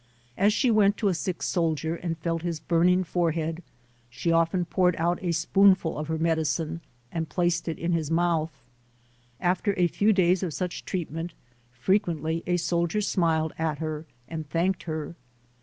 As 0.35 0.51
she 0.51 0.71
went 0.71 0.97
to 0.97 1.09
a 1.09 1.13
sick 1.13 1.43
soldier 1.43 1.95
and 1.95 2.17
felt 2.17 2.41
his 2.41 2.59
burning 2.59 3.03
forehead, 3.03 3.61
she 4.09 4.31
often 4.31 4.65
poured 4.65 4.95
out 4.95 5.21
a 5.23 5.31
spoonful 5.31 5.95
of 5.95 6.07
her 6.07 6.17
medicine 6.17 6.81
and 7.11 7.29
placed 7.29 7.67
it 7.67 7.77
in 7.77 7.91
his 7.91 8.09
mouth. 8.09 8.49
After 9.39 9.75
a 9.77 9.85
few 9.85 10.11
days 10.11 10.41
of 10.41 10.55
such 10.55 10.85
treatment 10.85 11.35
frequently 11.71 12.41
a 12.47 12.57
soldier 12.57 13.01
smiled 13.01 13.53
at 13.59 13.77
her 13.77 14.07
and 14.27 14.49
thanked 14.49 14.81
her. 14.89 15.13